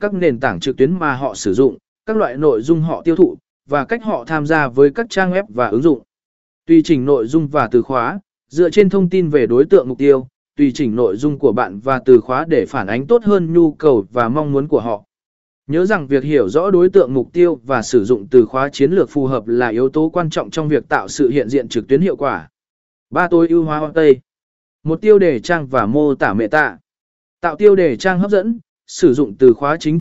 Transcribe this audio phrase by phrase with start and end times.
[0.00, 3.16] các nền tảng trực tuyến mà họ sử dụng, các loại nội dung họ tiêu
[3.16, 3.36] thụ,
[3.68, 6.02] và cách họ tham gia với các trang web và ứng dụng.
[6.66, 9.98] Tùy chỉnh nội dung và từ khóa, dựa trên thông tin về đối tượng mục
[9.98, 13.52] tiêu, tùy chỉnh nội dung của bạn và từ khóa để phản ánh tốt hơn
[13.52, 15.04] nhu cầu và mong muốn của họ.
[15.66, 18.92] Nhớ rằng việc hiểu rõ đối tượng mục tiêu và sử dụng từ khóa chiến
[18.92, 21.88] lược phù hợp là yếu tố quan trọng trong việc tạo sự hiện diện trực
[21.88, 22.48] tuyến hiệu quả.
[23.10, 24.20] Ba tối ưu hóa Tây
[24.82, 26.78] Một tiêu đề trang và mô tả meta
[27.40, 29.94] Tạo tiêu đề trang hấp dẫn, sử dụng từ khóa chính